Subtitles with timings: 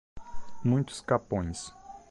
[0.63, 1.71] Muitos Capões